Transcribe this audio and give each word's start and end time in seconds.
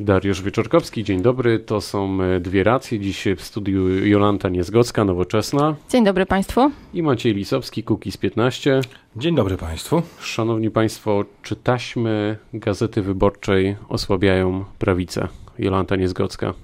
Dariusz 0.00 0.42
Wieczorkowski, 0.42 1.04
dzień 1.04 1.22
dobry. 1.22 1.58
To 1.58 1.80
są 1.80 2.22
e, 2.22 2.40
dwie 2.40 2.64
racje. 2.64 3.00
Dziś 3.00 3.24
w 3.36 3.42
studiu 3.42 4.06
Jolanta 4.06 4.48
Niezgocka, 4.48 5.04
Nowoczesna. 5.04 5.74
Dzień 5.90 6.04
dobry 6.04 6.26
Państwu. 6.26 6.70
I 6.94 7.02
Maciej 7.02 7.34
Lisowski, 7.34 7.82
Kukiz 7.82 8.16
15. 8.16 8.80
Dzień 9.16 9.34
dobry 9.34 9.56
Państwu. 9.56 10.02
Szanowni 10.20 10.70
Państwo, 10.70 11.24
czy 11.42 11.56
taśmy 11.56 12.36
Gazety 12.54 13.02
Wyborczej 13.02 13.76
osłabiają 13.88 14.64
prawicę? 14.78 15.28
Jolanta 15.58 15.96
Niezgocka. 15.96 16.54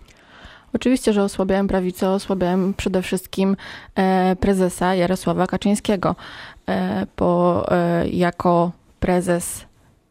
Oczywiście, 0.72 1.12
że 1.12 1.22
osłabiałem 1.22 1.68
prawicę, 1.68 2.10
osłabiałem 2.10 2.74
przede 2.74 3.02
wszystkim 3.02 3.56
e, 3.94 4.36
prezesa 4.40 4.94
Jarosława 4.94 5.46
Kaczyńskiego, 5.46 6.16
e, 6.68 7.06
bo 7.16 7.64
e, 7.70 8.08
jako 8.08 8.72
prezes 9.00 9.66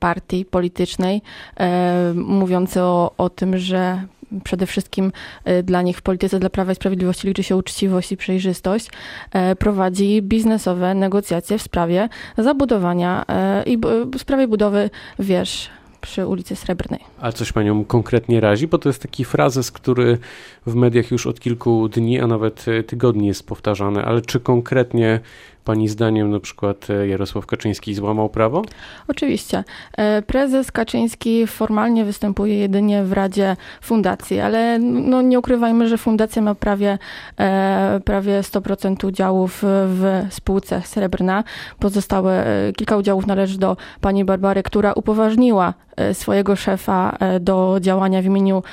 partii 0.05 0.45
politycznej, 0.45 1.21
e, 1.57 2.13
mówiący 2.15 2.81
o, 2.81 3.11
o 3.17 3.29
tym, 3.29 3.57
że 3.57 4.04
przede 4.43 4.65
wszystkim 4.65 5.11
e, 5.46 5.63
dla 5.63 5.82
nich 5.82 5.97
w 5.97 6.01
polityce 6.01 6.39
dla 6.39 6.50
Prawa 6.50 6.71
i 6.71 6.75
Sprawiedliwości 6.75 7.27
liczy 7.27 7.43
się 7.43 7.55
uczciwość 7.55 8.11
i 8.11 8.18
przejrzystość, 8.18 8.89
e, 9.32 9.55
prowadzi 9.55 10.21
biznesowe 10.21 10.93
negocjacje 10.93 11.57
w 11.57 11.61
sprawie 11.61 12.10
zabudowania 12.37 13.25
i 13.65 13.77
w 14.18 14.19
sprawie 14.19 14.47
budowy 14.47 14.89
wież 15.19 15.69
przy 16.01 16.27
ulicy 16.27 16.55
Srebrnej. 16.55 16.99
A 17.21 17.32
coś 17.32 17.51
panią 17.51 17.85
konkretnie 17.85 18.39
razi? 18.39 18.68
Bo 18.68 18.77
to 18.77 18.89
jest 18.89 19.01
taki 19.01 19.25
frazes, 19.25 19.71
który 19.71 20.18
w 20.65 20.75
mediach 20.75 21.11
już 21.11 21.27
od 21.27 21.39
kilku 21.39 21.89
dni, 21.89 22.19
a 22.19 22.27
nawet 22.27 22.65
tygodni 22.87 23.27
jest 23.27 23.47
powtarzany, 23.47 24.05
ale 24.05 24.21
czy 24.21 24.39
konkretnie 24.39 25.19
Pani 25.65 25.87
zdaniem 25.87 26.32
na 26.32 26.39
przykład 26.39 26.89
e, 26.89 27.07
Jarosław 27.07 27.46
Kaczyński 27.46 27.93
złamał 27.93 28.29
prawo? 28.29 28.61
Oczywiście. 29.07 29.64
E, 29.97 30.21
prezes 30.21 30.71
Kaczyński 30.71 31.47
formalnie 31.47 32.05
występuje 32.05 32.58
jedynie 32.58 33.03
w 33.03 33.14
Radzie 33.14 33.55
Fundacji, 33.81 34.39
ale 34.39 34.80
no 34.80 35.22
nie 35.22 35.39
ukrywajmy, 35.39 35.88
że 35.88 35.97
fundacja 35.97 36.41
ma 36.41 36.55
prawie, 36.55 36.97
e, 37.39 37.99
prawie 38.05 38.43
100% 38.43 39.08
udziałów 39.08 39.59
w 39.63 40.25
spółce 40.30 40.81
Srebrna. 40.81 41.43
Pozostałe 41.80 42.45
kilka 42.77 42.97
udziałów 42.97 43.27
należy 43.27 43.58
do 43.58 43.77
pani 44.02 44.25
Barbary, 44.25 44.63
która 44.63 44.93
upoważniła 44.93 45.73
swojego 46.13 46.55
szefa 46.55 47.17
do 47.39 47.77
działania 47.81 48.21
w 48.21 48.25
imieniu 48.25 48.63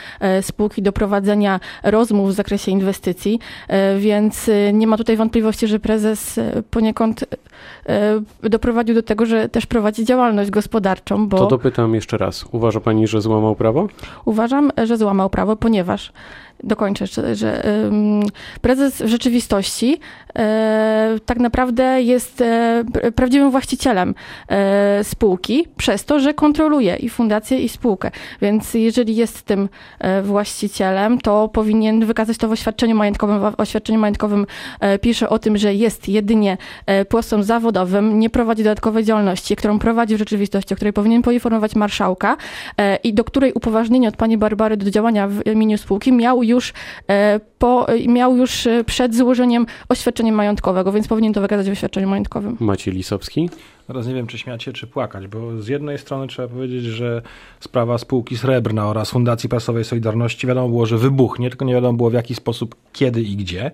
spółki, 0.40 0.82
do 0.82 0.92
prowadzenia 0.92 1.60
rozmów 1.82 2.30
w 2.30 2.32
zakresie 2.32 2.72
inwestycji, 2.72 3.38
więc 3.98 4.50
nie 4.72 4.86
ma 4.86 4.96
tutaj 4.96 5.16
wątpliwości, 5.16 5.66
że 5.66 5.80
prezes 5.80 6.40
poniekąd 6.82 7.24
e, 7.86 8.20
doprowadził 8.42 8.94
do 8.94 9.02
tego, 9.02 9.26
że 9.26 9.48
też 9.48 9.66
prowadzi 9.66 10.04
działalność 10.04 10.50
gospodarczą. 10.50 11.28
Bo 11.28 11.38
to 11.38 11.46
dopytam 11.46 11.94
jeszcze 11.94 12.18
raz. 12.18 12.44
Uważa 12.52 12.80
pani, 12.80 13.06
że 13.06 13.20
złamał 13.20 13.54
prawo? 13.54 13.88
Uważam, 14.24 14.70
że 14.84 14.96
złamał 14.96 15.30
prawo, 15.30 15.56
ponieważ 15.56 16.12
dokończę, 16.64 17.06
że, 17.06 17.62
prezes 18.60 19.02
w 19.02 19.06
rzeczywistości 19.06 20.00
e, 20.38 21.18
tak 21.26 21.38
naprawdę 21.38 22.02
jest 22.02 22.40
e, 22.40 22.84
prawdziwym 23.14 23.50
właścicielem 23.50 24.14
e, 24.48 25.04
spółki 25.04 25.66
przez 25.76 26.04
to, 26.04 26.20
że 26.20 26.34
kontroluje 26.34 26.96
i 26.96 27.08
fundację, 27.08 27.60
i 27.60 27.68
spółkę. 27.68 28.10
Więc 28.42 28.74
jeżeli 28.74 29.16
jest 29.16 29.42
tym 29.42 29.68
właścicielem, 30.22 31.18
to 31.18 31.48
powinien 31.48 32.06
wykazać 32.06 32.36
to 32.36 32.48
w 32.48 32.52
oświadczeniu 32.52 32.94
majątkowym. 32.94 33.40
W 33.40 33.60
oświadczeniu 33.60 33.98
majątkowym 33.98 34.46
pisze 35.00 35.28
o 35.28 35.38
tym, 35.38 35.58
że 35.58 35.74
jest 35.74 36.08
jedynie 36.08 36.56
posłem 37.08 37.42
zawodowym, 37.42 38.18
nie 38.18 38.30
prowadzi 38.30 38.62
dodatkowej 38.62 39.04
działalności, 39.04 39.56
którą 39.56 39.78
prowadzi 39.78 40.14
w 40.14 40.18
rzeczywistości, 40.18 40.74
o 40.74 40.76
której 40.76 40.92
powinien 40.92 41.22
poinformować 41.22 41.74
marszałka 41.74 42.36
i 43.04 43.14
do 43.14 43.24
której 43.24 43.52
upoważnienie 43.52 44.08
od 44.08 44.16
pani 44.16 44.38
Barbary 44.38 44.76
do 44.76 44.90
działania 44.90 45.28
w 45.28 45.46
imieniu 45.46 45.78
spółki 45.78 46.12
miał 46.12 46.42
już, 46.42 46.51
e, 47.08 47.40
po, 47.58 47.86
miał 48.08 48.36
już 48.36 48.66
e, 48.66 48.84
przed 48.84 49.14
złożeniem 49.14 49.66
oświadczenia 49.88 50.32
majątkowego, 50.32 50.92
więc 50.92 51.08
powinien 51.08 51.32
to 51.32 51.40
wykazać 51.40 51.68
w 51.68 51.72
oświadczeniu 51.72 52.08
majątkowym. 52.08 52.56
Maciej 52.60 52.94
Lisowski. 52.94 53.50
Teraz 53.86 54.06
nie 54.06 54.14
wiem, 54.14 54.26
czy 54.26 54.38
śmiać 54.38 54.62
się, 54.62 54.72
czy 54.72 54.86
płakać, 54.86 55.26
bo 55.26 55.62
z 55.62 55.68
jednej 55.68 55.98
strony 55.98 56.26
trzeba 56.26 56.48
powiedzieć, 56.48 56.84
że 56.84 57.22
sprawa 57.60 57.98
spółki 57.98 58.36
Srebrna 58.36 58.88
oraz 58.88 59.10
Fundacji 59.10 59.48
Prasowej 59.48 59.84
Solidarności 59.84 60.46
wiadomo 60.46 60.68
było, 60.68 60.86
że 60.86 60.98
wybuchnie, 60.98 61.50
tylko 61.50 61.64
nie 61.64 61.74
wiadomo 61.74 61.96
było 61.96 62.10
w 62.10 62.14
jaki 62.14 62.34
sposób, 62.34 62.76
kiedy 62.92 63.22
i 63.22 63.36
gdzie. 63.36 63.70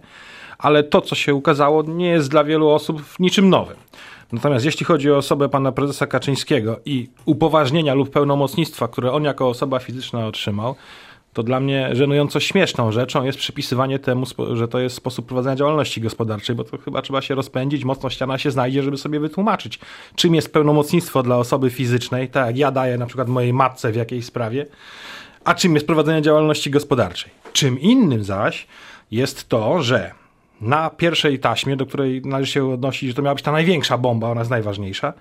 Ale 0.58 0.82
to, 0.82 1.00
co 1.00 1.14
się 1.14 1.34
ukazało, 1.34 1.82
nie 1.82 2.08
jest 2.08 2.30
dla 2.30 2.44
wielu 2.44 2.68
osób 2.68 3.02
niczym 3.18 3.48
nowym. 3.48 3.76
Natomiast 4.32 4.64
jeśli 4.64 4.86
chodzi 4.86 5.10
o 5.10 5.16
osobę 5.16 5.48
pana 5.48 5.72
prezesa 5.72 6.06
Kaczyńskiego 6.06 6.80
i 6.84 7.08
upoważnienia 7.24 7.94
lub 7.94 8.10
pełnomocnictwa, 8.10 8.88
które 8.88 9.12
on 9.12 9.24
jako 9.24 9.48
osoba 9.48 9.78
fizyczna 9.78 10.26
otrzymał, 10.26 10.74
to 11.38 11.42
dla 11.42 11.60
mnie 11.60 11.90
żenująco 11.92 12.40
śmieszną 12.40 12.92
rzeczą 12.92 13.24
jest 13.24 13.38
przypisywanie 13.38 13.98
temu, 13.98 14.26
że 14.54 14.68
to 14.68 14.78
jest 14.78 14.96
sposób 14.96 15.26
prowadzenia 15.26 15.56
działalności 15.56 16.00
gospodarczej, 16.00 16.56
bo 16.56 16.64
to 16.64 16.78
chyba 16.78 17.02
trzeba 17.02 17.22
się 17.22 17.34
rozpędzić, 17.34 17.84
mocno 17.84 18.10
ściana 18.10 18.38
się 18.38 18.50
znajdzie, 18.50 18.82
żeby 18.82 18.96
sobie 18.96 19.20
wytłumaczyć, 19.20 19.78
czym 20.14 20.34
jest 20.34 20.52
pełnomocnictwo 20.52 21.22
dla 21.22 21.36
osoby 21.36 21.70
fizycznej, 21.70 22.28
tak 22.28 22.46
jak 22.46 22.56
ja 22.56 22.70
daję 22.70 22.98
na 22.98 23.06
przykład 23.06 23.28
mojej 23.28 23.52
matce 23.52 23.92
w 23.92 23.96
jakiejś 23.96 24.24
sprawie, 24.24 24.66
a 25.44 25.54
czym 25.54 25.74
jest 25.74 25.86
prowadzenie 25.86 26.22
działalności 26.22 26.70
gospodarczej. 26.70 27.30
Czym 27.52 27.80
innym 27.80 28.24
zaś 28.24 28.66
jest 29.10 29.48
to, 29.48 29.82
że 29.82 30.10
na 30.60 30.90
pierwszej 30.90 31.38
taśmie, 31.38 31.76
do 31.76 31.86
której 31.86 32.22
należy 32.24 32.52
się 32.52 32.72
odnosić, 32.72 33.08
że 33.08 33.14
to 33.14 33.22
miała 33.22 33.34
być 33.34 33.44
ta 33.44 33.52
największa 33.52 33.98
bomba, 33.98 34.30
ona 34.30 34.40
jest 34.40 34.50
najważniejsza, 34.50 35.12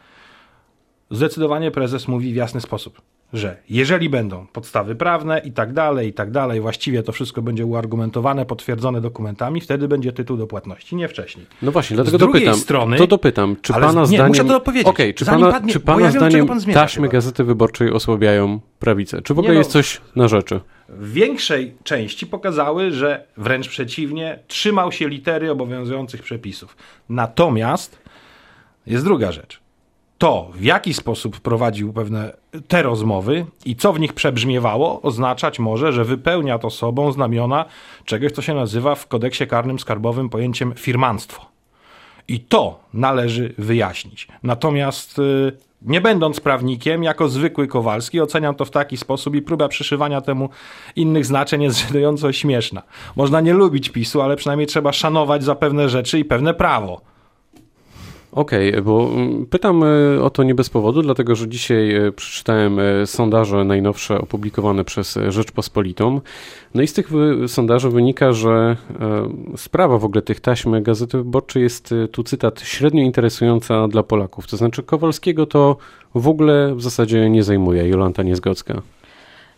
zdecydowanie 1.12 1.72
prezes 1.72 2.08
mówi 2.08 2.34
w 2.34 2.36
jasny 2.36 2.62
sposób 2.62 3.02
że 3.34 3.58
jeżeli 3.70 4.10
będą 4.10 4.48
podstawy 4.48 4.96
prawne 4.96 5.40
i 5.40 5.52
tak 5.52 5.74
dalej, 5.74 6.08
i 6.08 6.14
tak 6.14 6.32
dalej, 6.32 6.62
właściwie 6.62 7.04
to 7.04 7.12
wszystko 7.12 7.42
będzie 7.42 7.66
uargumentowane, 7.66 8.46
potwierdzone 8.46 9.02
dokumentami, 9.02 9.62
wtedy 9.62 9.88
będzie 9.88 10.14
tytuł 10.14 10.38
do 10.38 10.48
płatności, 10.48 10.96
nie 10.96 11.08
wcześniej. 11.08 11.46
No 11.62 11.72
właśnie, 11.72 11.96
dlatego 11.96 12.18
dopytam, 12.18 12.56
strony, 12.56 12.98
to 12.98 13.08
dopytam, 13.08 13.56
czy 13.62 13.74
ale, 13.74 13.86
pana 13.86 14.02
nie, 14.02 14.08
zdaniem... 14.08 14.28
muszę 14.28 14.44
to 14.44 14.50
dopowiedzieć. 14.50 14.88
Okay, 14.88 15.14
czy 15.14 15.26
pana, 15.26 15.52
padnie, 15.52 15.74
czy 15.74 15.80
pana 15.80 16.02
ja 16.02 16.12
zdaniem 16.12 16.48
wiem, 16.48 16.74
taśmy 16.74 17.10
Gazety 17.10 17.44
Wyborczej 17.44 17.92
osłabiają 17.92 18.60
prawicę? 18.80 19.22
Czy 19.22 19.34
w 19.34 19.40
ogóle 19.40 19.54
no, 19.54 19.60
jest 19.60 19.72
coś 19.72 20.02
na 20.16 20.28
rzeczy? 20.28 20.60
W 20.90 21.14
większej 21.14 21.76
części 21.84 22.28
pokazały, 22.28 22.92
że 22.92 23.26
wręcz 23.38 23.70
przeciwnie, 23.70 24.40
trzymał 24.48 24.92
się 24.92 25.10
litery 25.10 25.52
obowiązujących 25.52 26.22
przepisów. 26.22 26.78
Natomiast 27.10 28.00
jest 28.86 29.06
druga 29.06 29.32
rzecz 29.32 29.67
to, 30.18 30.52
w 30.54 30.64
jaki 30.64 30.94
sposób 30.94 31.40
prowadził 31.40 31.94
pewne 31.94 32.34
te 32.68 32.84
rozmowy 32.84 33.46
i 33.66 33.76
co 33.76 33.94
w 33.94 34.00
nich 34.00 34.14
przebrzmiewało, 34.14 35.02
oznaczać 35.02 35.60
może, 35.60 35.94
że 35.94 36.06
wypełnia 36.06 36.60
to 36.60 36.70
sobą 36.70 37.12
znamiona 37.12 37.66
czegoś, 38.06 38.32
co 38.32 38.42
się 38.42 38.54
nazywa 38.54 38.96
w 38.96 39.08
kodeksie 39.08 39.48
karnym 39.48 39.80
skarbowym 39.80 40.30
pojęciem 40.30 40.74
firmanstwo. 40.76 41.46
I 42.28 42.40
to 42.40 42.80
należy 42.94 43.54
wyjaśnić. 43.58 44.28
Natomiast 44.44 45.20
y, 45.20 45.52
nie 45.82 46.02
będąc 46.02 46.40
prawnikiem, 46.40 47.04
jako 47.04 47.30
zwykły 47.30 47.68
Kowalski, 47.68 48.22
oceniam 48.22 48.56
to 48.56 48.66
w 48.66 48.72
taki 48.72 48.98
sposób 48.98 49.36
i 49.36 49.42
próba 49.42 49.68
przyszywania 49.68 50.22
temu 50.22 50.50
innych 50.96 51.26
znaczeń 51.26 51.64
jest 51.64 51.80
żenująco 51.88 52.34
śmieszna. 52.34 52.84
Można 53.16 53.42
nie 53.42 53.54
lubić 53.54 53.90
PiSu, 53.90 54.22
ale 54.22 54.36
przynajmniej 54.36 54.68
trzeba 54.68 54.94
szanować 54.94 55.44
za 55.44 55.56
pewne 55.56 55.90
rzeczy 55.90 56.20
i 56.20 56.26
pewne 56.26 56.54
prawo. 56.54 57.02
Okej, 58.38 58.70
okay, 58.70 58.82
bo 58.82 59.10
mm, 59.14 59.46
pytam 59.46 59.84
e, 59.84 60.24
o 60.24 60.30
to 60.30 60.44
nie 60.44 60.56
bez 60.56 60.70
powodu, 60.70 61.02
dlatego 61.02 61.36
że 61.36 61.48
dzisiaj 61.48 61.96
e, 61.96 62.12
przeczytałem 62.12 62.80
e, 62.80 63.08
sondaże 63.08 63.64
najnowsze 63.64 64.22
opublikowane 64.22 64.84
przez 64.84 65.20
Rzeczpospolitą. 65.30 66.22
No 66.74 66.82
i 66.82 66.88
z 66.88 66.94
tych 66.94 67.10
sondaży 67.48 67.90
wynika, 67.90 68.34
że 68.34 68.78
sprawa 69.56 69.98
w 69.98 70.06
ogóle 70.06 70.22
tych 70.22 70.40
taśm 70.40 70.84
Gazety 70.84 71.18
Wyborczej 71.18 71.64
jest, 71.64 71.94
tu 72.12 72.24
cytat, 72.24 72.62
średnio 72.62 73.04
interesująca 73.04 73.88
dla 73.88 74.04
Polaków. 74.04 74.48
To 74.48 74.58
znaczy 74.58 74.84
Kowalskiego 74.84 75.46
to 75.46 75.78
w 76.16 76.28
ogóle 76.28 76.76
w 76.76 76.82
zasadzie 76.82 77.30
nie 77.30 77.44
zajmuje, 77.44 77.88
Jolanta 77.88 78.24
Niezgocka. 78.24 78.82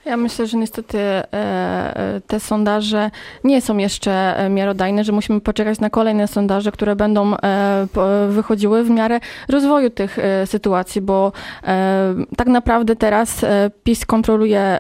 Ja 0.05 0.17
myślę, 0.17 0.47
że 0.47 0.57
niestety 0.57 0.97
e, 0.99 1.25
e, 1.33 2.21
te 2.27 2.39
sondaże 2.39 3.11
nie 3.43 3.61
są 3.61 3.77
jeszcze 3.77 4.37
e, 4.37 4.49
miarodajne, 4.49 5.03
że 5.03 5.11
musimy 5.11 5.41
poczekać 5.41 5.79
na 5.79 5.89
kolejne 5.89 6.27
sondaże, 6.27 6.71
które 6.71 6.95
będą 6.95 7.33
wychodziły 8.29 8.83
w 8.83 8.89
miarę 8.89 9.19
rozwoju 9.49 9.89
tych 9.89 10.17
sytuacji, 10.45 11.01
bo 11.01 11.31
tak 12.37 12.47
naprawdę 12.47 12.95
teraz 12.95 13.45
PiS 13.83 14.05
kontroluje 14.05 14.79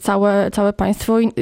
całe, 0.00 0.50
całe 0.50 0.72
państwo 0.72 1.20
i 1.20 1.32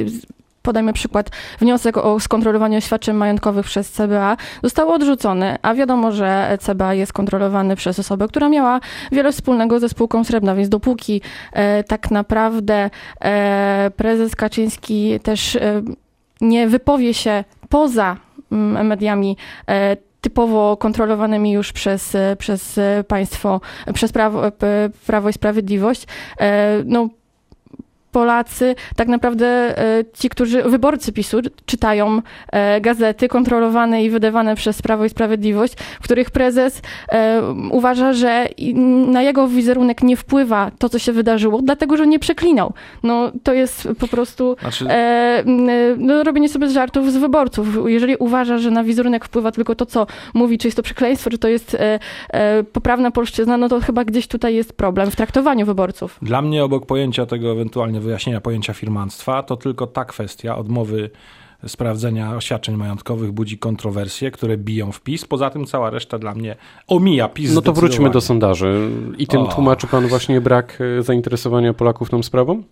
podajmy 0.61 0.93
przykład, 0.93 1.29
wniosek 1.59 1.97
o 1.97 2.19
skontrolowanie 2.19 2.77
oświadczeń 2.77 3.15
majątkowych 3.15 3.65
przez 3.65 3.91
CBA 3.91 4.37
został 4.63 4.91
odrzucony, 4.91 5.57
a 5.61 5.73
wiadomo, 5.73 6.11
że 6.11 6.57
CBA 6.61 6.93
jest 6.93 7.13
kontrolowany 7.13 7.75
przez 7.75 7.99
osobę, 7.99 8.27
która 8.27 8.49
miała 8.49 8.79
wiele 9.11 9.31
wspólnego 9.31 9.79
ze 9.79 9.89
spółką 9.89 10.23
Srebrna, 10.23 10.55
więc 10.55 10.69
dopóki 10.69 11.21
e, 11.53 11.83
tak 11.83 12.11
naprawdę 12.11 12.89
e, 13.21 13.91
prezes 13.95 14.35
Kaczyński 14.35 15.19
też 15.19 15.55
e, 15.55 15.81
nie 16.41 16.67
wypowie 16.67 17.13
się 17.13 17.43
poza 17.69 18.17
m, 18.51 18.77
mm, 18.77 18.87
mediami 18.87 19.37
e, 19.69 19.97
typowo 20.21 20.77
kontrolowanymi 20.77 21.51
już 21.51 21.71
przez, 21.71 22.15
e, 22.15 22.35
przez 22.39 22.79
państwo, 23.07 23.61
przez 23.93 24.11
prawo, 24.11 24.41
Prawo 25.07 25.29
i 25.29 25.33
Sprawiedliwość, 25.33 26.05
e, 26.39 26.83
no 26.85 27.09
Polacy, 28.11 28.75
tak 28.95 29.07
naprawdę 29.07 29.47
e, 29.77 30.03
ci, 30.13 30.29
którzy, 30.29 30.63
wyborcy 30.63 31.13
PiSu, 31.13 31.37
czytają 31.65 32.21
e, 32.51 32.81
gazety 32.81 33.27
kontrolowane 33.27 34.03
i 34.03 34.09
wydawane 34.09 34.55
przez 34.55 34.81
Prawo 34.81 35.05
i 35.05 35.09
Sprawiedliwość, 35.09 35.73
w 36.01 36.03
których 36.03 36.31
prezes 36.31 36.81
e, 37.11 37.41
uważa, 37.71 38.13
że 38.13 38.47
na 39.07 39.21
jego 39.21 39.47
wizerunek 39.47 40.03
nie 40.03 40.17
wpływa 40.17 40.71
to, 40.79 40.89
co 40.89 40.99
się 40.99 41.11
wydarzyło, 41.11 41.61
dlatego, 41.61 41.97
że 41.97 42.07
nie 42.07 42.19
przeklinał. 42.19 42.73
No, 43.03 43.31
to 43.43 43.53
jest 43.53 43.87
po 43.99 44.07
prostu 44.07 44.55
znaczy... 44.59 44.85
no, 45.97 46.23
robienie 46.23 46.49
sobie 46.49 46.69
żartów 46.69 47.11
z 47.11 47.17
wyborców. 47.17 47.67
Jeżeli 47.85 48.15
uważa, 48.15 48.57
że 48.57 48.71
na 48.71 48.83
wizerunek 48.83 49.25
wpływa 49.25 49.51
tylko 49.51 49.75
to, 49.75 49.85
co 49.85 50.07
mówi, 50.33 50.57
czy 50.57 50.67
jest 50.67 50.77
to 50.77 50.83
przekleństwo, 50.83 51.29
czy 51.29 51.37
to 51.37 51.47
jest 51.47 51.77
poprawna 52.73 53.11
polszczyzna, 53.11 53.57
no 53.57 53.69
to 53.69 53.81
chyba 53.81 54.05
gdzieś 54.05 54.27
tutaj 54.27 54.55
jest 54.55 54.73
problem 54.73 55.11
w 55.11 55.15
traktowaniu 55.15 55.65
wyborców. 55.65 56.17
Dla 56.21 56.41
mnie 56.41 56.63
obok 56.63 56.85
pojęcia 56.85 57.25
tego 57.25 57.51
ewentualnie 57.51 57.98
wyjaśnienia 57.99 58.41
pojęcia 58.41 58.73
firmanstwa, 58.73 59.43
to 59.43 59.57
tylko 59.57 59.87
ta 59.87 60.05
kwestia 60.05 60.57
odmowy 60.57 61.09
sprawdzenia 61.67 62.35
oświadczeń 62.35 62.75
majątkowych 62.75 63.31
budzi 63.31 63.57
kontrowersje, 63.57 64.31
które 64.31 64.57
biją 64.57 64.91
w 64.91 65.01
PiS. 65.01 65.25
Poza 65.25 65.49
tym 65.49 65.65
cała 65.65 65.89
reszta 65.89 66.19
dla 66.19 66.33
mnie 66.33 66.55
omija 66.87 67.29
PiS 67.29 67.53
No 67.53 67.61
to 67.61 67.73
wróćmy 67.73 68.09
do 68.09 68.21
sondaży. 68.21 68.89
I 69.17 69.27
tym 69.27 69.41
o. 69.41 69.47
tłumaczy 69.47 69.87
pan 69.87 70.07
właśnie 70.07 70.41
brak 70.41 70.77
e, 70.99 71.03
zainteresowania 71.03 71.73
Polaków 71.73 72.09
tą 72.09 72.23
sprawą? 72.23 72.63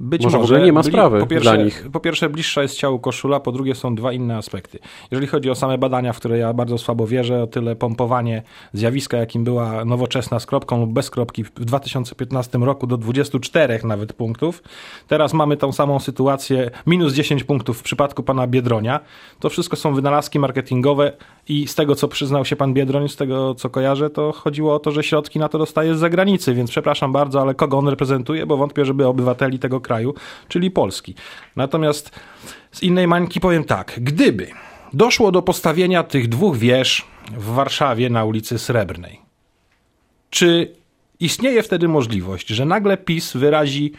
Być 0.00 0.24
może, 0.24 0.38
może 0.38 0.60
nie 0.60 0.72
ma 0.72 0.82
sprawy 0.82 1.20
po 1.20 1.26
pierwsze, 1.26 1.54
dla 1.54 1.64
nich. 1.64 1.86
Po 1.92 2.00
pierwsze, 2.00 2.28
bliższa 2.28 2.62
jest 2.62 2.76
ciału 2.76 2.98
koszula, 2.98 3.40
po 3.40 3.52
drugie 3.52 3.74
są 3.74 3.94
dwa 3.94 4.12
inne 4.12 4.36
aspekty. 4.36 4.78
Jeżeli 5.10 5.26
chodzi 5.26 5.50
o 5.50 5.54
same 5.54 5.78
badania, 5.78 6.12
w 6.12 6.16
które 6.16 6.38
ja 6.38 6.52
bardzo 6.52 6.78
słabo 6.78 7.06
wierzę, 7.06 7.42
o 7.42 7.46
tyle 7.46 7.76
pompowanie 7.76 8.42
zjawiska, 8.72 9.16
jakim 9.16 9.44
była 9.44 9.84
nowoczesna 9.84 10.40
z 10.40 10.46
kropką 10.46 10.80
lub 10.80 10.92
bez 10.92 11.10
kropki 11.10 11.44
w 11.44 11.50
2015 11.50 12.58
roku 12.58 12.86
do 12.86 12.96
24 12.96 13.80
nawet 13.84 14.12
punktów. 14.12 14.62
Teraz 15.08 15.34
mamy 15.34 15.56
tą 15.56 15.72
samą 15.72 15.98
sytuację, 15.98 16.70
minus 16.86 17.12
10 17.12 17.44
punktów 17.44 17.78
w 17.78 17.82
przypadku 17.82 18.22
pana 18.22 18.46
Biedronia. 18.46 19.00
To 19.40 19.50
wszystko 19.50 19.76
są 19.76 19.94
wynalazki 19.94 20.38
marketingowe 20.38 21.12
i 21.48 21.68
z 21.68 21.74
tego, 21.74 21.94
co 21.94 22.08
przyznał 22.08 22.44
się 22.44 22.56
pan 22.56 22.74
Biedroń, 22.74 23.08
z 23.08 23.16
tego, 23.16 23.54
co 23.54 23.70
kojarzę, 23.70 24.10
to 24.10 24.32
chodziło 24.32 24.74
o 24.74 24.78
to, 24.78 24.90
że 24.90 25.02
środki 25.02 25.38
na 25.38 25.48
to 25.48 25.58
dostaje 25.58 25.94
z 25.94 25.98
zagranicy, 25.98 26.54
więc 26.54 26.70
przepraszam 26.70 27.12
bardzo, 27.12 27.40
ale 27.40 27.54
kogo 27.54 27.78
on 27.78 27.88
reprezentuje, 27.88 28.46
bo 28.46 28.56
wątpię, 28.56 28.84
żeby 28.84 29.06
obywateli 29.06 29.58
tego 29.58 29.80
kraju, 29.80 29.91
czyli 30.48 30.70
Polski. 30.70 31.14
Natomiast 31.56 32.10
z 32.72 32.82
innej 32.82 33.08
mańki 33.08 33.40
powiem 33.40 33.64
tak, 33.64 33.94
gdyby 33.96 34.46
doszło 34.92 35.32
do 35.32 35.42
postawienia 35.42 36.02
tych 36.02 36.28
dwóch 36.28 36.56
wież 36.56 37.04
w 37.36 37.44
Warszawie 37.44 38.10
na 38.10 38.24
ulicy 38.24 38.58
Srebrnej, 38.58 39.20
czy 40.30 40.74
istnieje 41.20 41.62
wtedy 41.62 41.88
możliwość, 41.88 42.48
że 42.48 42.64
nagle 42.64 42.96
PiS 42.96 43.32
wyrazi 43.36 43.92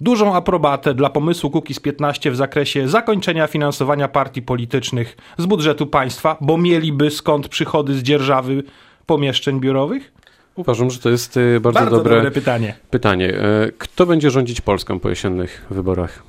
dużą 0.00 0.34
aprobatę 0.34 0.94
dla 0.94 1.10
pomysłu 1.10 1.50
Kukiz 1.50 1.80
15 1.80 2.30
w 2.30 2.36
zakresie 2.36 2.88
zakończenia 2.88 3.46
finansowania 3.46 4.08
partii 4.08 4.42
politycznych 4.42 5.16
z 5.38 5.46
budżetu 5.46 5.86
państwa, 5.86 6.36
bo 6.40 6.58
mieliby 6.58 7.10
skąd 7.10 7.48
przychody 7.48 7.94
z 7.94 8.02
dzierżawy 8.02 8.62
pomieszczeń 9.06 9.60
biurowych? 9.60 10.12
Uważam, 10.58 10.90
że 10.90 10.98
to 10.98 11.10
jest 11.10 11.36
y, 11.36 11.60
bardzo, 11.60 11.80
bardzo 11.80 11.96
dobre, 11.96 12.16
dobre 12.16 12.30
pytanie. 12.30 12.74
pytanie. 12.90 13.34
E, 13.34 13.72
kto 13.78 14.06
będzie 14.06 14.30
rządzić 14.30 14.60
Polską 14.60 15.00
po 15.00 15.08
jesiennych 15.08 15.66
wyborach? 15.70 16.22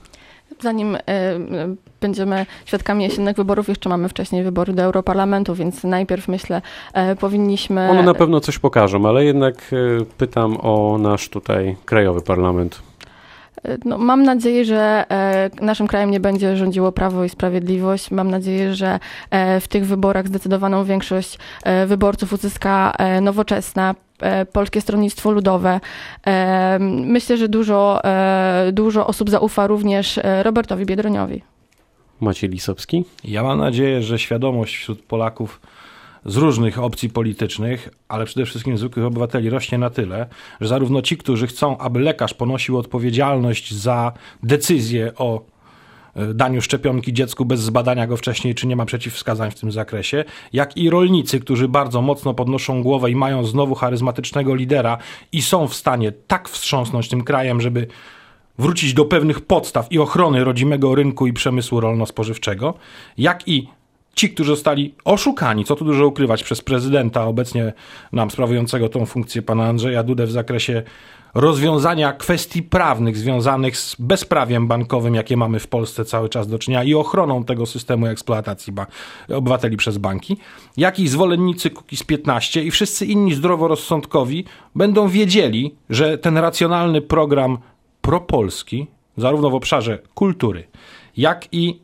Zanim 0.61 0.95
y, 0.95 0.99
będziemy 2.01 2.45
świadkami 2.65 3.03
jesiennych 3.03 3.35
wyborów, 3.35 3.69
jeszcze 3.69 3.89
mamy 3.89 4.09
wcześniej 4.09 4.43
wybory 4.43 4.73
do 4.73 4.83
Europarlamentu, 4.83 5.55
więc 5.55 5.83
najpierw 5.83 6.27
myślę, 6.27 6.61
y, 7.11 7.15
powinniśmy. 7.15 7.89
One 7.89 8.03
na 8.03 8.13
pewno 8.13 8.39
coś 8.39 8.59
pokażą, 8.59 9.05
ale 9.09 9.25
jednak 9.25 9.55
pytam 10.17 10.57
o 10.61 10.97
nasz 10.97 11.29
tutaj 11.29 11.75
krajowy 11.85 12.21
parlament. 12.21 12.81
No, 13.85 13.97
mam 13.97 14.23
nadzieję, 14.23 14.65
że 14.65 15.05
e, 15.09 15.49
naszym 15.61 15.87
krajem 15.87 16.11
nie 16.11 16.19
będzie 16.19 16.57
rządziło 16.57 16.91
Prawo 16.91 17.23
i 17.23 17.29
Sprawiedliwość. 17.29 18.11
Mam 18.11 18.31
nadzieję, 18.31 18.75
że 18.75 18.99
e, 19.29 19.59
w 19.59 19.67
tych 19.67 19.85
wyborach 19.85 20.27
zdecydowaną 20.27 20.83
większość 20.83 21.37
e, 21.63 21.85
wyborców 21.85 22.33
uzyska 22.33 22.93
nowoczesna, 23.21 23.95
Polskie 24.53 24.81
Stronnictwo 24.81 25.31
Ludowe. 25.31 25.79
Myślę, 26.79 27.37
że 27.37 27.49
dużo, 27.49 28.01
dużo 28.71 29.07
osób 29.07 29.29
zaufa 29.29 29.67
również 29.67 30.19
Robertowi 30.43 30.85
Biedroniowi. 30.85 31.41
Maciej 32.19 32.49
Lisowski? 32.49 33.05
Ja 33.23 33.43
mam 33.43 33.59
nadzieję, 33.59 34.01
że 34.01 34.19
świadomość 34.19 34.75
wśród 34.75 35.01
Polaków 35.01 35.61
z 36.25 36.35
różnych 36.37 36.79
opcji 36.79 37.09
politycznych, 37.09 37.89
ale 38.07 38.25
przede 38.25 38.45
wszystkim 38.45 38.77
zwykłych 38.77 39.05
obywateli 39.05 39.49
rośnie 39.49 39.77
na 39.77 39.89
tyle, 39.89 40.27
że 40.61 40.67
zarówno 40.67 41.01
ci, 41.01 41.17
którzy 41.17 41.47
chcą, 41.47 41.77
aby 41.77 41.99
lekarz 41.99 42.33
ponosił 42.33 42.77
odpowiedzialność 42.77 43.73
za 43.73 44.11
decyzję 44.43 45.11
o 45.15 45.41
e, 46.15 46.33
daniu 46.33 46.61
szczepionki 46.61 47.13
dziecku 47.13 47.45
bez 47.45 47.59
zbadania 47.59 48.07
go 48.07 48.17
wcześniej, 48.17 48.55
czy 48.55 48.67
nie 48.67 48.75
ma 48.75 48.85
przeciwwskazań 48.85 49.51
w 49.51 49.59
tym 49.59 49.71
zakresie, 49.71 50.25
jak 50.53 50.77
i 50.77 50.89
rolnicy, 50.89 51.39
którzy 51.39 51.67
bardzo 51.67 52.01
mocno 52.01 52.33
podnoszą 52.33 52.83
głowę 52.83 53.11
i 53.11 53.15
mają 53.15 53.45
znowu 53.45 53.75
charyzmatycznego 53.75 54.55
lidera 54.55 54.97
i 55.31 55.41
są 55.41 55.67
w 55.67 55.73
stanie 55.73 56.11
tak 56.11 56.49
wstrząsnąć 56.49 57.09
tym 57.09 57.23
krajem, 57.23 57.61
żeby 57.61 57.87
wrócić 58.57 58.93
do 58.93 59.05
pewnych 59.05 59.41
podstaw 59.41 59.91
i 59.91 59.99
ochrony 59.99 60.43
rodzimego 60.43 60.95
rynku 60.95 61.27
i 61.27 61.33
przemysłu 61.33 61.79
rolno-spożywczego, 61.79 62.73
jak 63.17 63.47
i 63.47 63.67
ci, 64.15 64.29
którzy 64.29 64.51
zostali 64.51 64.95
oszukani, 65.05 65.65
co 65.65 65.75
tu 65.75 65.85
dużo 65.85 66.07
ukrywać, 66.07 66.43
przez 66.43 66.61
prezydenta 66.61 67.25
obecnie 67.25 67.73
nam 68.11 68.31
sprawującego 68.31 68.89
tą 68.89 69.05
funkcję 69.05 69.41
pana 69.41 69.65
Andrzeja 69.65 70.03
Dudę 70.03 70.25
w 70.25 70.31
zakresie 70.31 70.83
rozwiązania 71.33 72.13
kwestii 72.13 72.63
prawnych 72.63 73.17
związanych 73.17 73.77
z 73.77 73.95
bezprawiem 73.99 74.67
bankowym, 74.67 75.15
jakie 75.15 75.37
mamy 75.37 75.59
w 75.59 75.67
Polsce 75.67 76.05
cały 76.05 76.29
czas 76.29 76.47
do 76.47 76.59
czynienia 76.59 76.83
i 76.83 76.93
ochroną 76.93 77.43
tego 77.43 77.65
systemu 77.65 78.07
eksploatacji 78.07 78.73
obywateli 79.35 79.77
przez 79.77 79.97
banki, 79.97 80.37
jak 80.77 80.99
i 80.99 81.07
zwolennicy 81.07 81.69
Kukiz 81.69 82.03
15 82.03 82.63
i 82.63 82.71
wszyscy 82.71 83.05
inni 83.05 83.33
zdroworozsądkowi 83.33 84.45
będą 84.75 85.07
wiedzieli, 85.07 85.75
że 85.89 86.17
ten 86.17 86.37
racjonalny 86.37 87.01
program 87.01 87.57
propolski, 88.01 88.87
zarówno 89.17 89.49
w 89.49 89.55
obszarze 89.55 89.99
kultury, 90.15 90.67
jak 91.17 91.47
i 91.51 91.79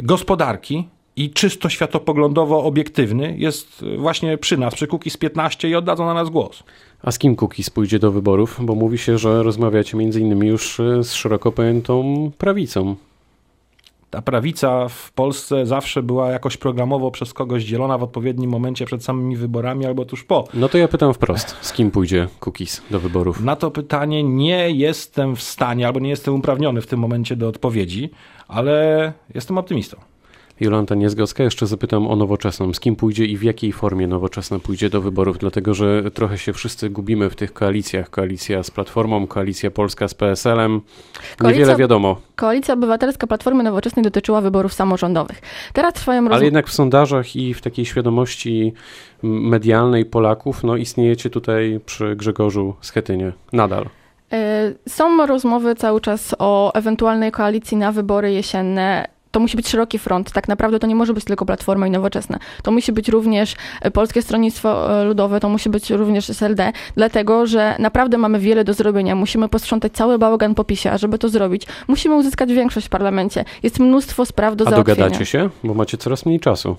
gospodarki, 0.00 0.88
i 1.16 1.30
czysto 1.30 1.68
światopoglądowo 1.68 2.64
obiektywny 2.64 3.34
jest 3.38 3.84
właśnie 3.98 4.38
przy 4.38 4.56
nas, 4.56 4.74
przy 4.74 4.86
Kukiz 4.86 5.16
15 5.16 5.68
i 5.68 5.74
oddadzą 5.74 6.06
na 6.06 6.14
nas 6.14 6.30
głos. 6.30 6.62
A 7.02 7.10
z 7.10 7.18
kim 7.18 7.36
Kukiz 7.36 7.70
pójdzie 7.70 7.98
do 7.98 8.12
wyborów? 8.12 8.58
Bo 8.62 8.74
mówi 8.74 8.98
się, 8.98 9.18
że 9.18 9.42
rozmawiacie 9.42 9.96
między 9.96 10.20
innymi 10.20 10.48
już 10.48 10.80
e, 10.80 11.04
z 11.04 11.12
szeroko 11.12 11.52
pojętą 11.52 12.30
prawicą. 12.38 12.96
Ta 14.10 14.22
prawica 14.22 14.88
w 14.88 15.12
Polsce 15.12 15.66
zawsze 15.66 16.02
była 16.02 16.30
jakoś 16.30 16.56
programowo 16.56 17.10
przez 17.10 17.32
kogoś 17.32 17.64
dzielona 17.64 17.98
w 17.98 18.02
odpowiednim 18.02 18.50
momencie 18.50 18.84
przed 18.84 19.04
samymi 19.04 19.36
wyborami 19.36 19.86
albo 19.86 20.04
tuż 20.04 20.24
po. 20.24 20.44
No 20.54 20.68
to 20.68 20.78
ja 20.78 20.88
pytam 20.88 21.14
wprost, 21.14 21.56
z 21.60 21.72
kim 21.72 21.90
pójdzie 21.90 22.28
Kukiz 22.40 22.82
do 22.90 23.00
wyborów? 23.00 23.40
Na 23.40 23.56
to 23.56 23.70
pytanie 23.70 24.24
nie 24.24 24.70
jestem 24.70 25.36
w 25.36 25.42
stanie 25.42 25.86
albo 25.86 26.00
nie 26.00 26.10
jestem 26.10 26.34
uprawniony 26.34 26.80
w 26.80 26.86
tym 26.86 27.00
momencie 27.00 27.36
do 27.36 27.48
odpowiedzi, 27.48 28.10
ale 28.48 29.12
jestem 29.34 29.58
optymistą. 29.58 29.96
Jolanta 30.62 30.94
Niezgocka. 30.94 31.44
Jeszcze 31.44 31.66
zapytam 31.66 32.08
o 32.08 32.16
nowoczesną. 32.16 32.74
Z 32.74 32.80
kim 32.80 32.96
pójdzie 32.96 33.24
i 33.24 33.36
w 33.36 33.42
jakiej 33.42 33.72
formie 33.72 34.06
nowoczesna 34.06 34.58
pójdzie 34.58 34.90
do 34.90 35.00
wyborów? 35.00 35.38
Dlatego, 35.38 35.74
że 35.74 36.10
trochę 36.10 36.38
się 36.38 36.52
wszyscy 36.52 36.90
gubimy 36.90 37.30
w 37.30 37.36
tych 37.36 37.52
koalicjach. 37.52 38.10
Koalicja 38.10 38.62
z 38.62 38.70
Platformą, 38.70 39.26
Koalicja 39.26 39.70
Polska 39.70 40.08
z 40.08 40.14
PSL-em. 40.14 40.72
Niewiele 40.72 41.54
Koalicja, 41.54 41.76
wiadomo. 41.76 42.16
Koalicja 42.36 42.74
Obywatelska 42.74 43.26
Platformy 43.26 43.62
Nowoczesnej 43.62 44.02
dotyczyła 44.02 44.40
wyborów 44.40 44.72
samorządowych. 44.72 45.40
Teraz 45.72 45.94
trwają 45.94 46.28
Ale 46.28 46.44
jednak 46.44 46.66
w 46.66 46.72
sondażach 46.72 47.36
i 47.36 47.54
w 47.54 47.60
takiej 47.60 47.86
świadomości 47.86 48.72
medialnej 49.22 50.04
Polaków 50.04 50.64
no, 50.64 50.76
istniejecie 50.76 51.30
tutaj 51.30 51.80
przy 51.86 52.16
Grzegorzu 52.16 52.74
Schetynie 52.80 53.32
nadal. 53.52 53.86
E, 54.32 54.72
są 54.88 55.26
rozmowy 55.26 55.74
cały 55.74 56.00
czas 56.00 56.34
o 56.38 56.74
ewentualnej 56.74 57.32
koalicji 57.32 57.76
na 57.76 57.92
wybory 57.92 58.32
jesienne 58.32 59.08
to 59.32 59.40
musi 59.40 59.56
być 59.56 59.68
szeroki 59.68 59.98
front. 59.98 60.32
Tak 60.32 60.48
naprawdę 60.48 60.78
to 60.78 60.86
nie 60.86 60.94
może 60.94 61.14
być 61.14 61.24
tylko 61.24 61.46
Platforma 61.46 61.86
i 61.86 61.90
Nowoczesna. 61.90 62.38
To 62.62 62.70
musi 62.70 62.92
być 62.92 63.08
również 63.08 63.54
e, 63.80 63.90
Polskie 63.90 64.22
Stronnictwo 64.22 65.00
e, 65.00 65.04
Ludowe, 65.04 65.40
to 65.40 65.48
musi 65.48 65.70
być 65.70 65.90
również 65.90 66.30
SLD, 66.30 66.72
dlatego 66.96 67.46
że 67.46 67.76
naprawdę 67.78 68.18
mamy 68.18 68.38
wiele 68.38 68.64
do 68.64 68.74
zrobienia. 68.74 69.14
Musimy 69.14 69.48
posprzątać 69.48 69.92
cały 69.92 70.18
bałagan 70.18 70.54
po 70.54 70.64
PiSie, 70.64 70.92
a 70.92 70.98
żeby 70.98 71.18
to 71.18 71.28
zrobić, 71.28 71.66
musimy 71.88 72.14
uzyskać 72.16 72.52
większość 72.52 72.86
w 72.86 72.90
parlamencie. 72.90 73.44
Jest 73.62 73.80
mnóstwo 73.80 74.26
spraw 74.26 74.56
do 74.56 74.66
a 74.66 74.70
załatwienia. 74.70 74.94
A 74.94 74.96
dogadacie 74.96 75.26
się? 75.26 75.50
Bo 75.64 75.74
macie 75.74 75.98
coraz 75.98 76.26
mniej 76.26 76.40
czasu. 76.40 76.76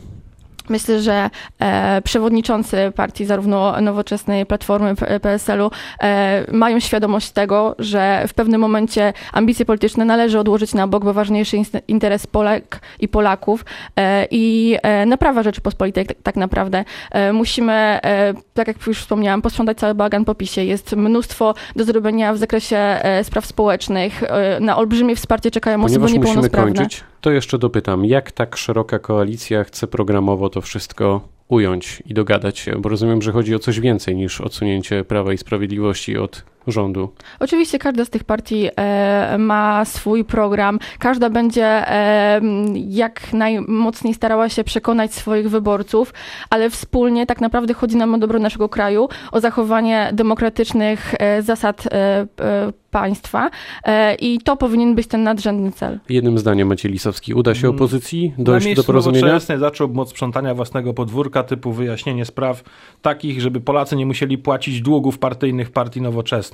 Myślę, 0.70 1.02
że 1.02 1.30
e, 1.60 2.02
przewodniczący 2.02 2.92
partii, 2.96 3.26
zarówno 3.26 3.82
nowoczesnej 3.82 4.46
Platformy 4.46 4.96
PSL-u, 5.22 5.72
e, 6.02 6.46
mają 6.52 6.80
świadomość 6.80 7.32
tego, 7.32 7.76
że 7.80 8.26
w 8.28 8.34
pewnym 8.34 8.62
momencie 8.62 9.14
ambicje 9.34 9.66
polityczne 9.66 10.06
należy 10.06 10.40
odłożyć 10.40 10.74
na 10.74 10.88
bok, 10.88 11.04
bo 11.04 11.14
ważniejszy 11.14 11.58
jest 11.58 11.78
interes 11.88 12.28
Polak 12.28 12.80
i 13.00 13.08
Polaków 13.08 13.66
e, 13.96 14.28
i 14.32 14.76
e, 14.84 15.06
naprawa 15.06 15.44
Rzeczypospolitej 15.44 16.06
tak, 16.06 16.18
tak 16.24 16.36
naprawdę. 16.36 16.86
E, 17.12 17.34
musimy, 17.34 17.74
e, 17.74 18.34
tak 18.54 18.68
jak 18.68 18.88
już 18.88 19.00
wspomniałam, 19.00 19.42
posprzątać 19.42 19.78
cały 19.78 19.96
bagan 19.96 20.26
po 20.26 20.36
PiSie. 20.36 20.66
Jest 20.66 20.96
mnóstwo 20.96 21.54
do 21.76 21.84
zrobienia 21.84 22.34
w 22.34 22.38
zakresie 22.38 23.00
spraw 23.24 23.46
społecznych. 23.46 24.24
Na 24.60 24.78
olbrzymie 24.78 25.16
wsparcie 25.16 25.52
czekają 25.52 25.82
Ponieważ 25.82 25.92
osoby 25.92 26.18
musimy 26.18 26.26
niepełnosprawne. 26.26 26.74
kończyć, 26.76 27.04
to 27.24 27.32
jeszcze 27.32 27.58
dopytam, 27.58 28.06
jak 28.06 28.32
tak 28.32 28.58
szeroka 28.58 29.00
koalicja 29.00 29.64
chce 29.64 29.88
programowo 29.88 30.50
to 30.50 30.62
wszystko 30.62 31.28
ująć 31.48 32.04
i 32.06 32.14
dogadać 32.14 32.60
się? 32.60 32.82
Bo 32.82 32.90
rozumiem, 32.90 33.22
że 33.22 33.32
chodzi 33.32 33.56
o 33.56 33.60
coś 33.60 33.80
więcej 33.80 34.16
niż 34.16 34.42
odsunięcie 34.42 35.04
Prawa 35.04 35.34
i 35.34 35.38
Sprawiedliwości 35.38 36.18
od 36.18 36.44
rządu. 36.68 37.10
Oczywiście 37.40 37.80
każda 37.80 38.06
z 38.06 38.10
tych 38.10 38.24
partii 38.24 38.70
e, 38.76 39.38
ma 39.38 39.86
swój 39.86 40.26
program. 40.26 40.80
Każda 41.00 41.30
będzie 41.30 41.66
e, 41.66 42.42
jak 42.76 43.34
najmocniej 43.34 44.14
starała 44.14 44.50
się 44.50 44.64
przekonać 44.64 45.14
swoich 45.14 45.50
wyborców, 45.50 46.14
ale 46.50 46.70
wspólnie 46.70 47.26
tak 47.26 47.42
naprawdę 47.42 47.74
chodzi 47.74 47.98
nam 47.98 48.14
o 48.14 48.18
dobro 48.18 48.40
naszego 48.40 48.70
kraju, 48.70 49.10
o 49.32 49.40
zachowanie 49.40 50.10
demokratycznych 50.14 51.16
e, 51.20 51.42
zasad 51.42 51.88
e, 51.88 52.28
e, 52.40 52.74
państwa 52.92 53.50
e, 53.84 54.16
i 54.16 54.40
to 54.40 54.58
powinien 54.58 54.96
być 54.96 55.08
ten 55.08 55.24
nadrzędny 55.24 55.72
cel. 55.72 56.00
Jednym 56.10 56.38
zdaniem, 56.38 56.68
Maciej 56.68 56.92
Lisowski, 56.92 57.34
uda 57.34 57.56
się 57.56 57.68
Mm. 57.68 57.76
opozycji 57.76 58.34
Na 58.38 58.44
dojść 58.44 58.76
do 58.76 58.84
porozumienia? 58.84 59.40
Zacząłbym 59.40 60.00
od 60.00 60.10
sprzątania 60.10 60.54
własnego 60.56 60.94
podwórka, 60.94 61.44
typu 61.44 61.72
wyjaśnienie 61.72 62.26
spraw 62.26 62.64
takich, 63.02 63.42
żeby 63.42 63.62
Polacy 63.62 63.96
nie 63.96 64.06
musieli 64.06 64.38
płacić 64.38 64.82
długów 64.82 65.18
partyjnych 65.18 65.72
partii 65.72 66.02
Nowoczesna. 66.02 66.53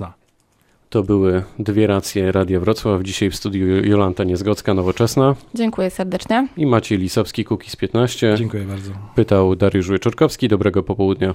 To 0.90 1.02
były 1.02 1.42
dwie 1.58 1.86
racje 1.86 2.32
Radia 2.32 2.60
Wrocław. 2.60 3.02
Dzisiaj 3.02 3.30
w 3.30 3.36
studiu 3.36 3.66
Jolanta 3.84 4.24
Niezgocka, 4.24 4.74
Nowoczesna 4.74 5.34
Dziękuję 5.54 5.90
serdecznie. 5.90 6.48
i 6.56 6.66
Maciej 6.66 6.98
Lisowski, 6.98 7.44
Kukiz 7.44 7.76
15. 7.76 8.34
Dziękuję 8.38 8.64
bardzo. 8.64 8.90
Pytał 9.14 9.56
Dariusz 9.56 9.90
Wieczorkowski. 9.90 10.48
Dobrego 10.48 10.82
popołudnia. 10.82 11.34